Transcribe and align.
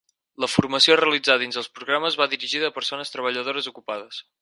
La 0.43 0.47
formació 0.51 0.95
a 0.95 0.99
realitzar 1.01 1.35
dins 1.43 1.59
dels 1.59 1.69
programes 1.77 2.19
va 2.23 2.29
dirigida 2.35 2.73
a 2.73 2.77
persones 2.81 3.17
treballadores 3.19 3.73
ocupades. 3.75 4.23